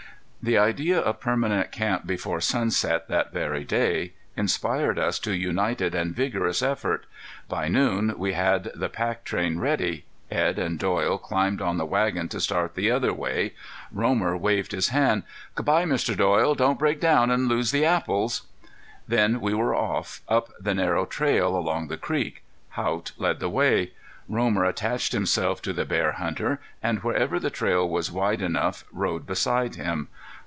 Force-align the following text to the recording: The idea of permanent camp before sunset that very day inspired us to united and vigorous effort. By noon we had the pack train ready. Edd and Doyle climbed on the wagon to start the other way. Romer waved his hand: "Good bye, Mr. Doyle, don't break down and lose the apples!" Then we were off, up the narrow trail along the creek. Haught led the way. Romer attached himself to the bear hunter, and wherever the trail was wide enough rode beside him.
The 0.43 0.57
idea 0.57 0.97
of 0.99 1.19
permanent 1.19 1.71
camp 1.71 2.07
before 2.07 2.41
sunset 2.41 3.07
that 3.09 3.31
very 3.31 3.63
day 3.63 4.13
inspired 4.35 4.97
us 4.97 5.19
to 5.19 5.33
united 5.37 5.93
and 5.93 6.15
vigorous 6.15 6.63
effort. 6.63 7.05
By 7.47 7.67
noon 7.67 8.15
we 8.17 8.33
had 8.33 8.71
the 8.73 8.89
pack 8.89 9.23
train 9.23 9.59
ready. 9.59 10.05
Edd 10.31 10.57
and 10.57 10.79
Doyle 10.79 11.19
climbed 11.19 11.61
on 11.61 11.77
the 11.77 11.85
wagon 11.85 12.27
to 12.29 12.39
start 12.39 12.73
the 12.73 12.89
other 12.89 13.13
way. 13.13 13.53
Romer 13.91 14.35
waved 14.35 14.71
his 14.71 14.87
hand: 14.87 15.21
"Good 15.53 15.67
bye, 15.67 15.85
Mr. 15.85 16.17
Doyle, 16.17 16.55
don't 16.55 16.79
break 16.79 16.99
down 16.99 17.29
and 17.29 17.47
lose 17.47 17.69
the 17.69 17.85
apples!" 17.85 18.41
Then 19.07 19.41
we 19.41 19.53
were 19.53 19.75
off, 19.75 20.21
up 20.27 20.49
the 20.59 20.73
narrow 20.73 21.05
trail 21.05 21.55
along 21.55 21.87
the 21.87 21.97
creek. 21.97 22.41
Haught 22.69 23.11
led 23.19 23.39
the 23.41 23.47
way. 23.49 23.91
Romer 24.27 24.63
attached 24.63 25.11
himself 25.11 25.61
to 25.61 25.73
the 25.73 25.83
bear 25.83 26.13
hunter, 26.13 26.59
and 26.81 27.03
wherever 27.03 27.37
the 27.37 27.49
trail 27.49 27.87
was 27.87 28.11
wide 28.11 28.41
enough 28.41 28.85
rode 28.91 29.27
beside 29.27 29.75
him. 29.75 30.07